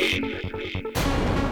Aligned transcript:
Game. 0.00 1.49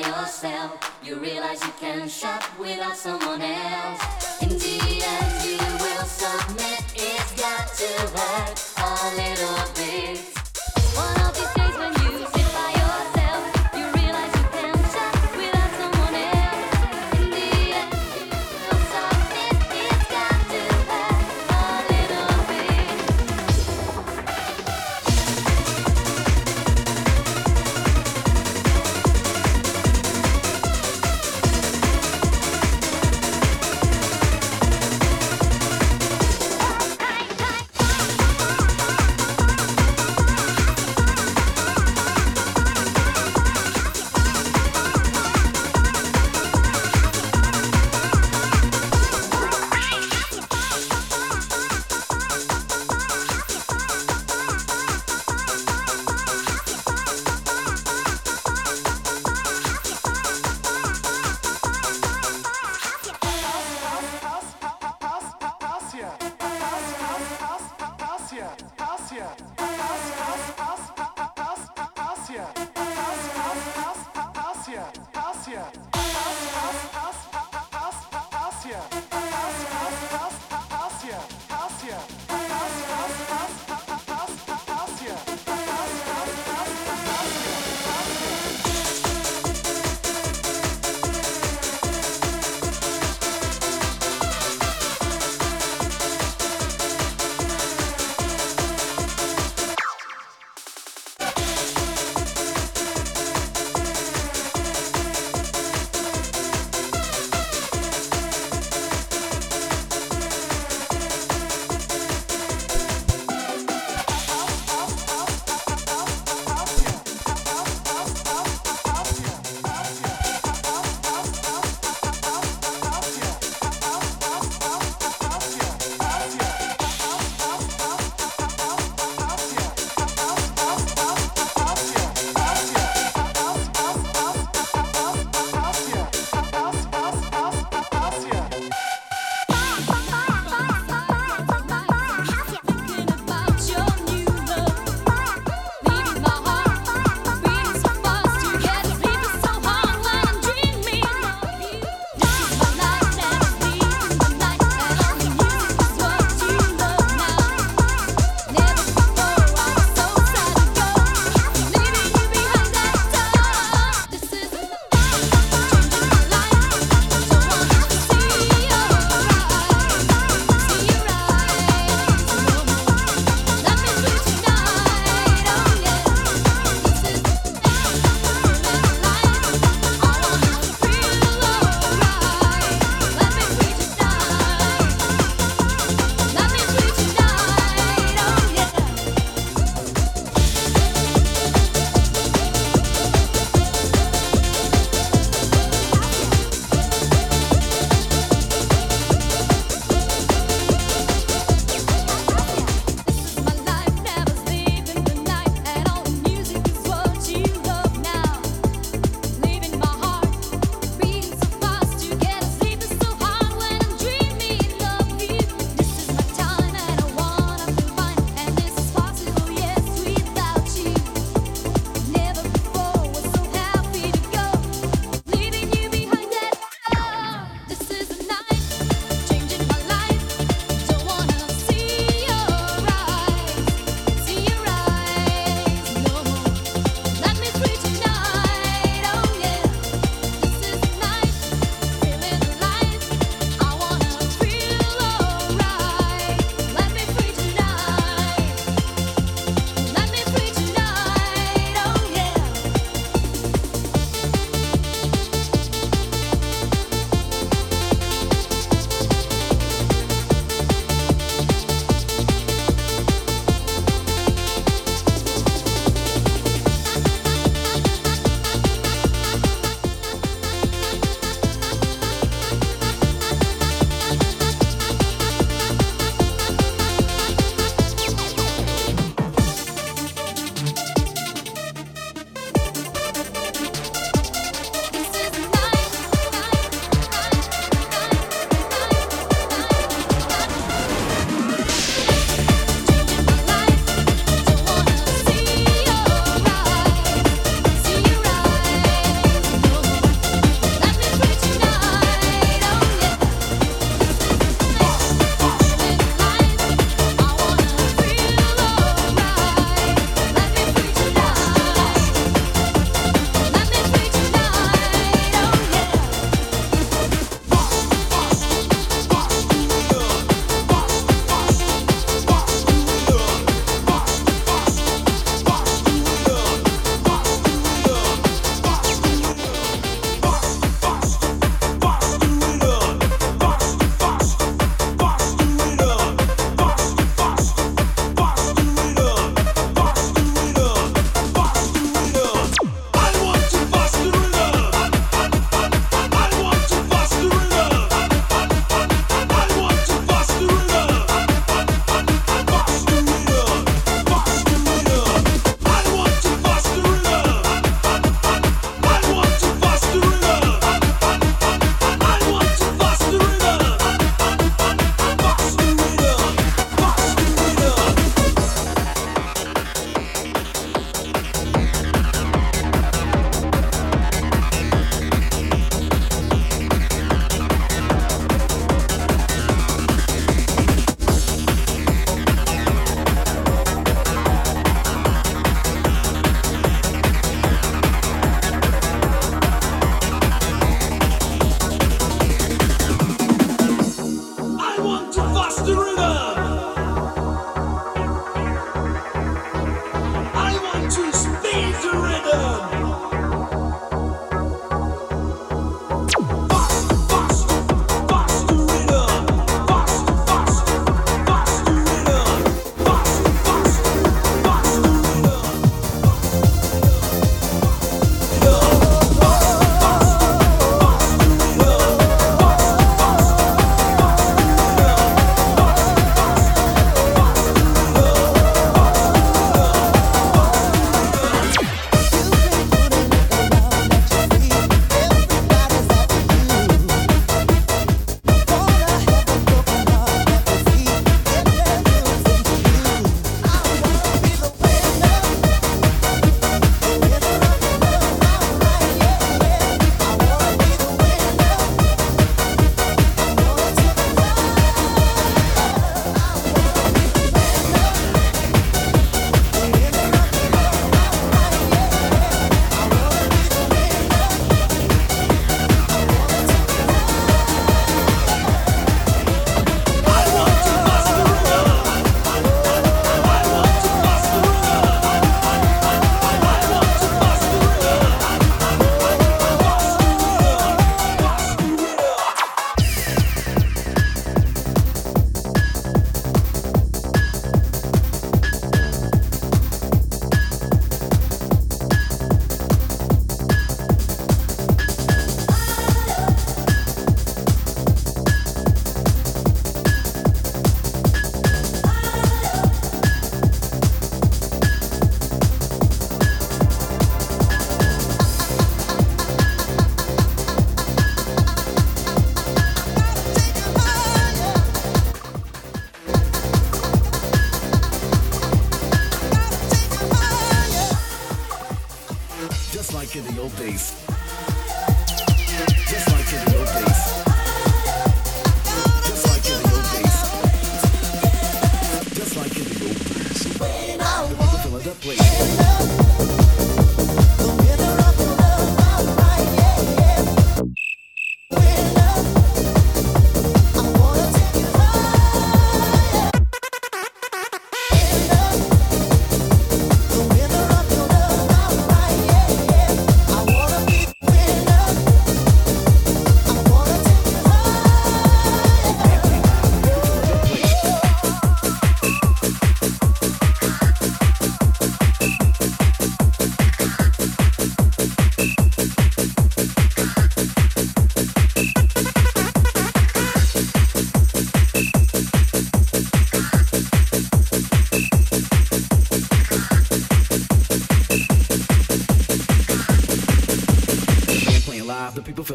by 0.00 0.08
yourself. 0.08 0.98
You 1.02 1.16
realize 1.16 1.62
you 1.62 1.72
can 1.80 2.08
shop 2.08 2.42
without 2.58 2.96
someone 2.96 3.40
else. 3.40 4.25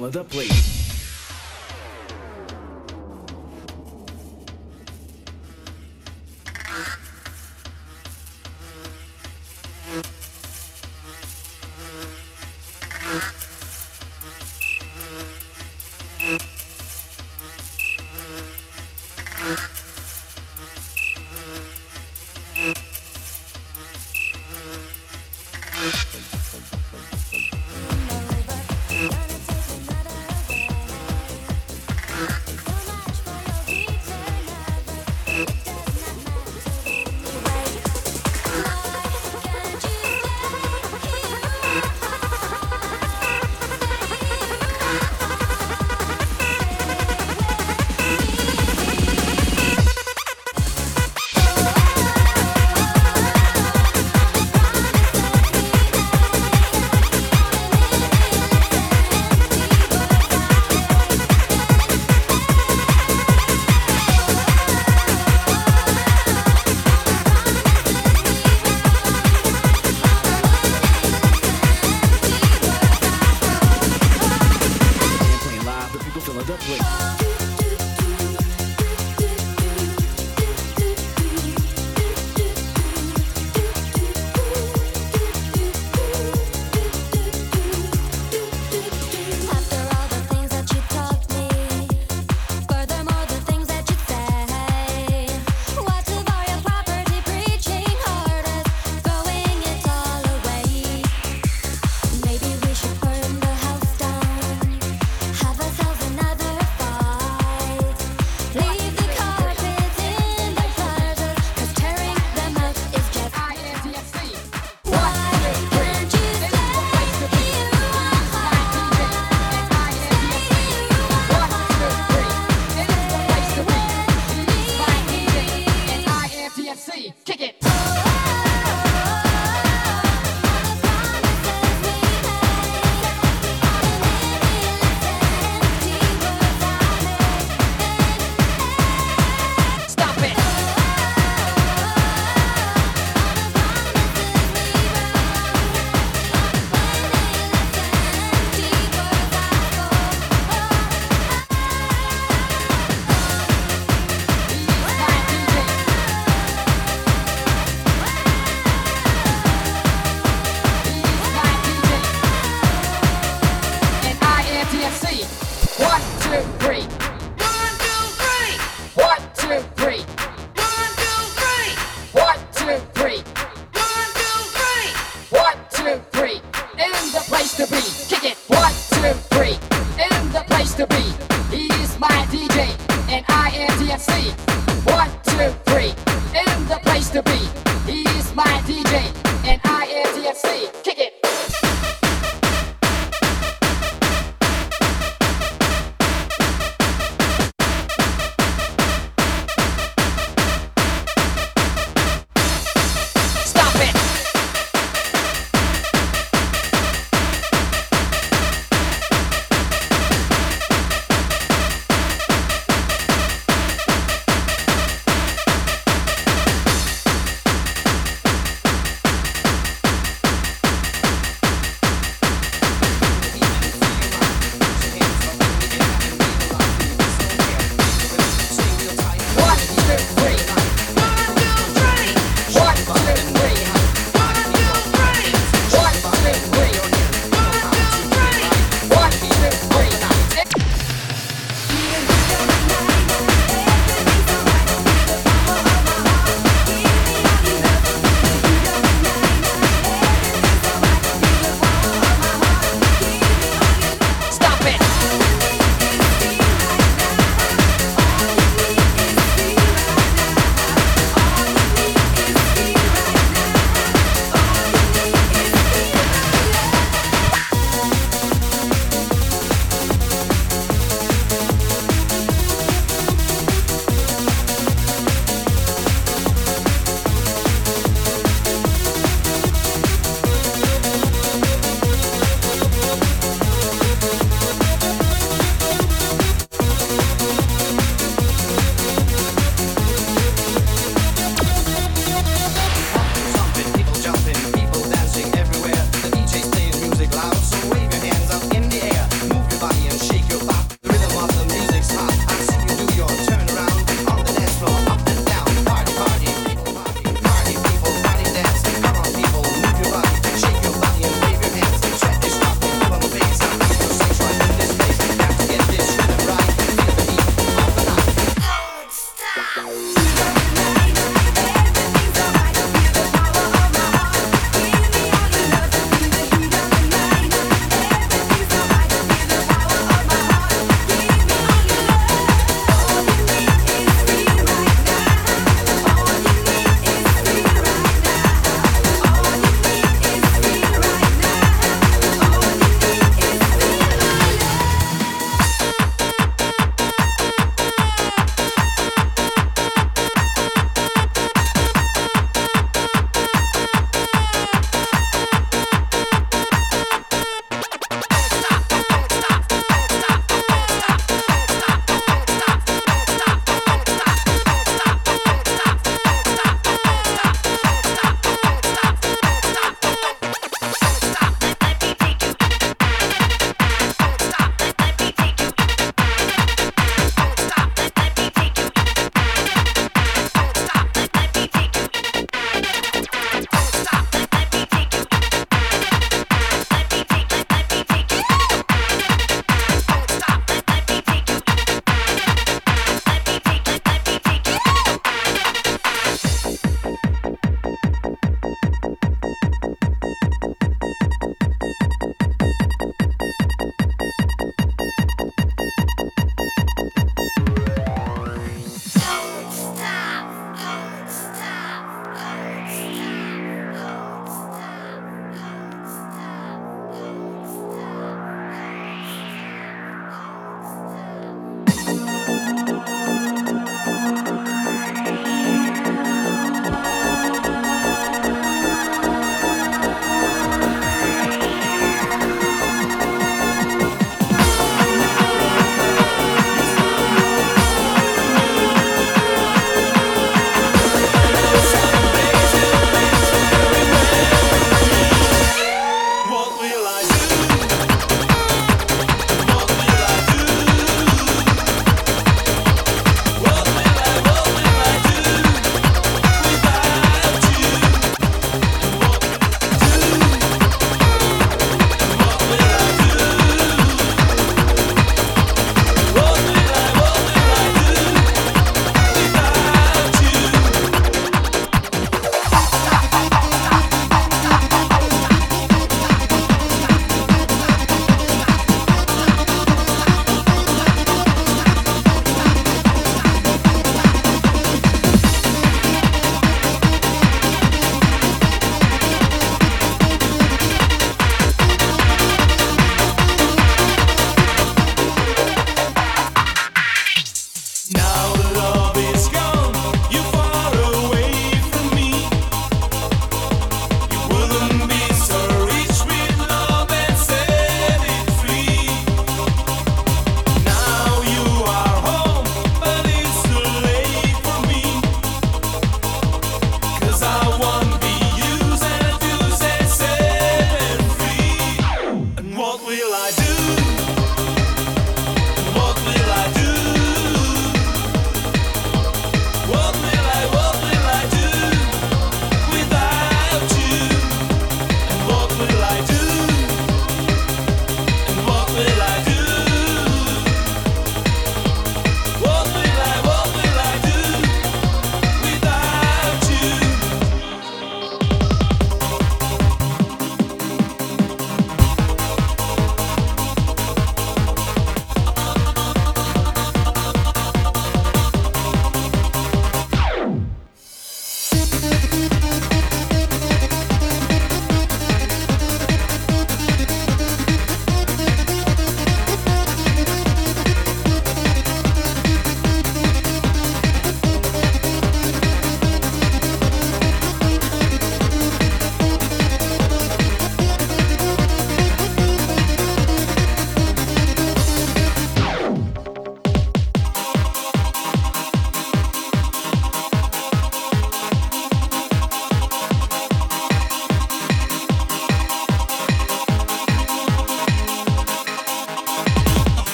Live, 0.00 0.12
the 0.12 0.24
people 0.24 0.49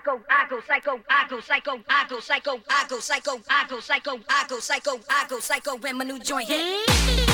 psycho, 0.00 0.20
I 0.28 0.46
go 0.48 0.60
psycho, 0.60 1.00
I 1.08 1.26
go 1.28 1.40
psycho, 1.40 1.80
I 1.88 2.06
go 2.08 2.20
psycho, 2.20 2.60
I 2.68 2.86
go 2.88 3.00
psycho, 3.00 3.40
I 3.48 3.66
go 3.68 3.80
psycho, 3.80 3.80
I 3.80 3.80
go 3.80 3.80
psycho, 3.80 4.20
I 4.28 4.46
go 4.48 4.58
psycho, 4.60 5.00
I 5.08 5.26
go 5.28 5.40
psycho, 5.40 5.76
when 5.76 5.98
my 5.98 6.04
new 6.04 6.18
joint 6.18 6.48
hit. 6.48 7.29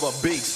mother 0.00 0.12
beats. 0.22 0.55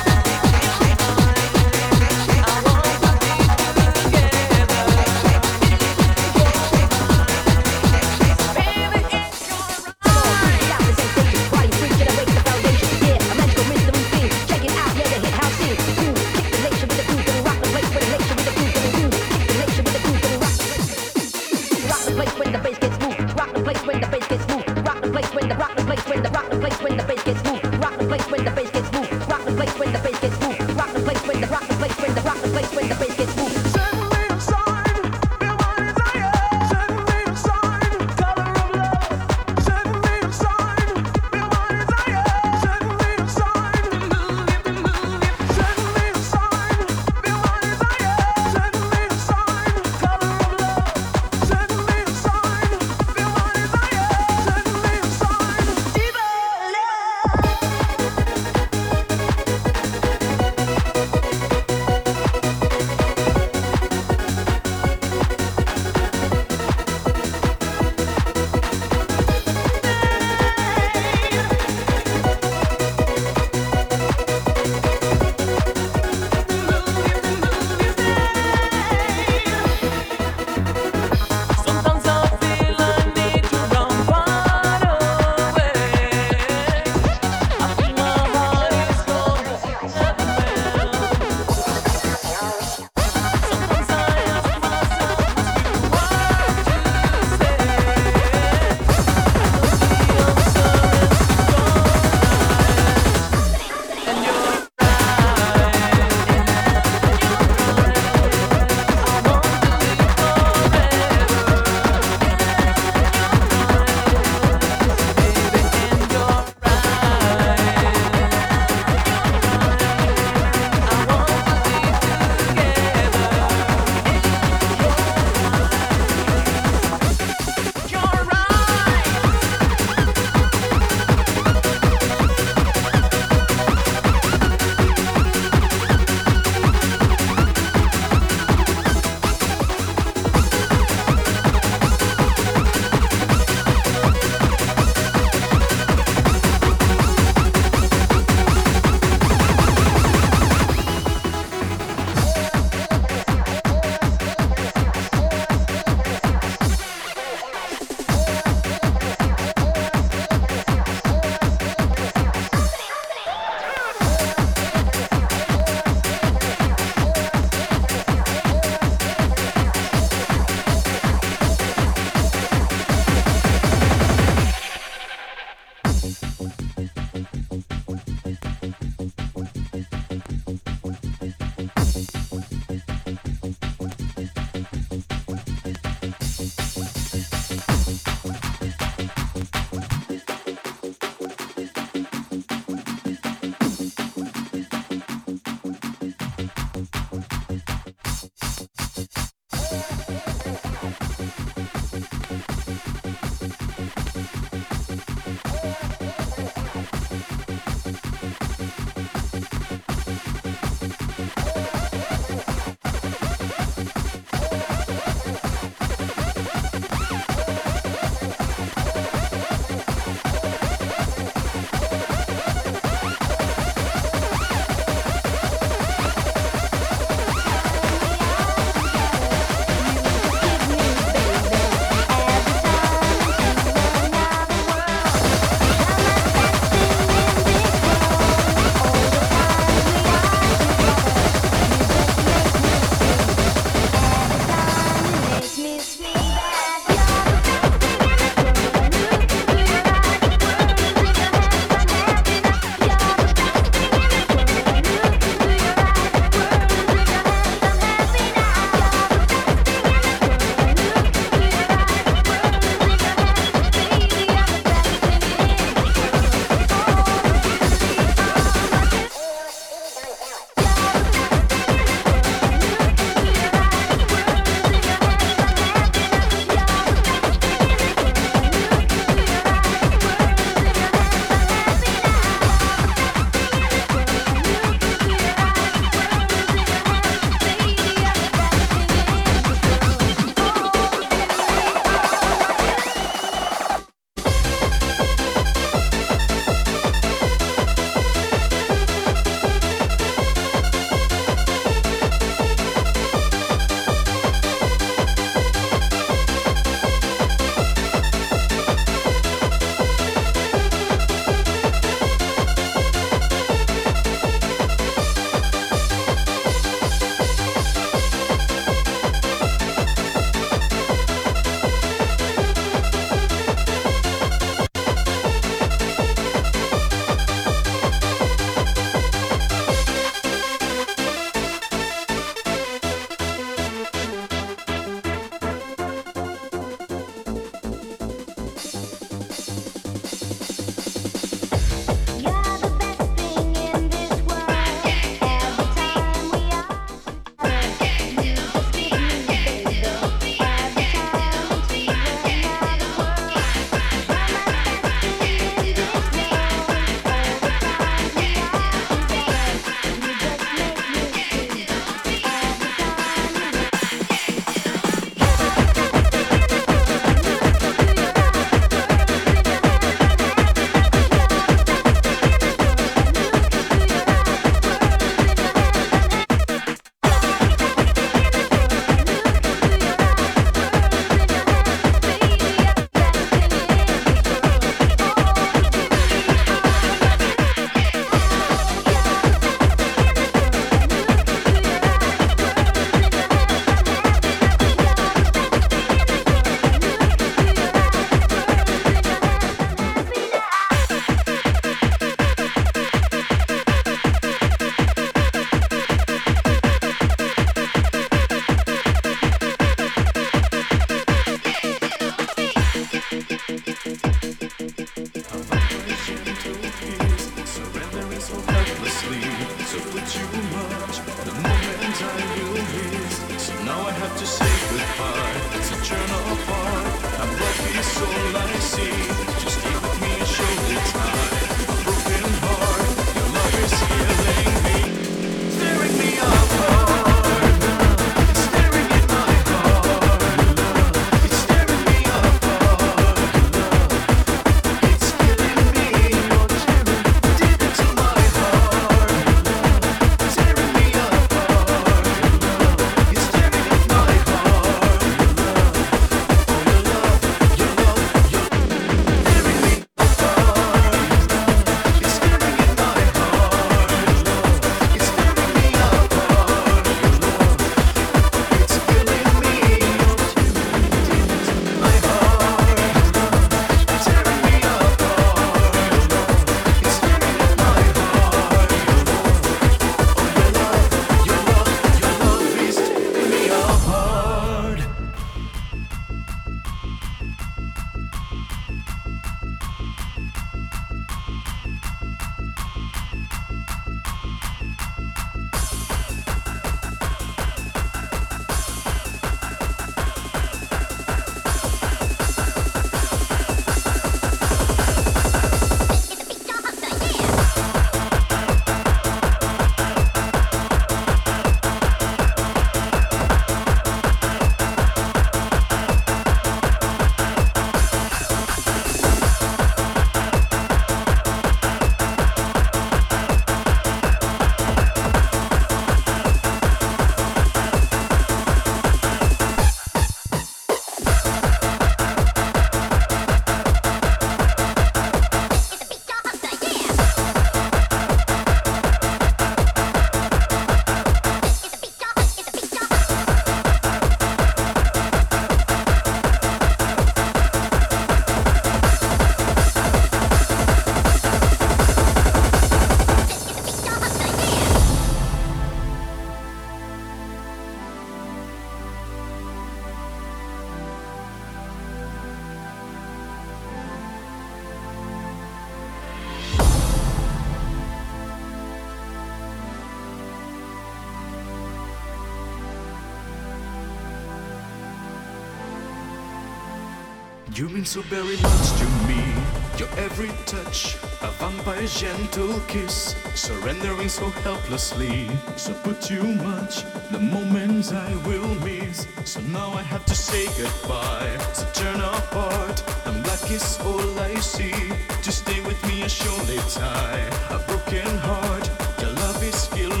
gentle 582.01 582.59
kiss, 582.61 583.15
surrendering 583.35 584.09
so 584.09 584.27
helplessly. 584.41 585.29
So 585.55 585.71
put 585.83 586.01
too 586.01 586.23
much, 586.23 586.83
the 587.11 587.19
moments 587.19 587.91
I 587.91 588.11
will 588.25 588.55
miss. 588.65 589.05
So 589.23 589.39
now 589.41 589.69
I 589.73 589.83
have 589.83 590.03
to 590.05 590.15
say 590.15 590.47
goodbye. 590.57 591.37
So 591.53 591.67
turn 591.73 592.01
apart, 592.01 592.77
The 593.05 593.11
black 593.23 593.51
is 593.51 593.79
all 593.85 594.19
I 594.19 594.33
see. 594.39 594.73
Just 595.21 595.45
stay 595.45 595.61
with 595.61 595.79
me 595.87 596.01
and 596.01 596.11
surely 596.11 596.57
tie 596.73 597.29
a 597.51 597.59
broken 597.67 598.17
heart. 598.17 598.65
Your 598.99 599.11
love 599.11 599.43
is 599.43 599.53
still 599.53 600.00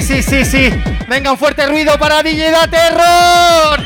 Sí, 0.00 0.22
sí, 0.22 0.22
sí, 0.22 0.44
sí. 0.44 0.70
Venga, 1.08 1.32
un 1.32 1.38
fuerte 1.38 1.66
ruido 1.66 1.98
para 1.98 2.22
DJ 2.22 2.52
Da 2.52 2.68
Terror. 2.68 3.77